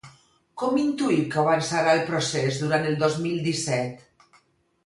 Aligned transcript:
Com 0.61 0.77
intuïu 0.83 1.27
que 1.35 1.39
avançarà 1.41 1.93
el 1.99 2.03
procés 2.09 2.57
durant 2.65 2.91
el 2.93 2.99
dos 3.05 3.19
mil 3.27 3.39
disset? 3.51 4.05